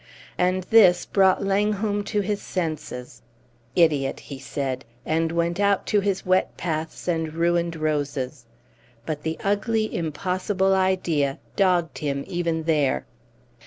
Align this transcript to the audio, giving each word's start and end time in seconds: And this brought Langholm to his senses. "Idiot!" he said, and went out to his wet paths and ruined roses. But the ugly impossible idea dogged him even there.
And 0.39 0.63
this 0.71 1.05
brought 1.05 1.43
Langholm 1.43 2.03
to 2.05 2.21
his 2.21 2.41
senses. 2.41 3.21
"Idiot!" 3.75 4.19
he 4.21 4.39
said, 4.39 4.83
and 5.05 5.31
went 5.31 5.59
out 5.59 5.85
to 5.93 5.99
his 5.99 6.25
wet 6.25 6.57
paths 6.57 7.07
and 7.07 7.35
ruined 7.35 7.75
roses. 7.75 8.47
But 9.05 9.21
the 9.21 9.37
ugly 9.43 9.95
impossible 9.95 10.73
idea 10.73 11.37
dogged 11.55 11.99
him 11.99 12.23
even 12.27 12.63
there. 12.63 13.05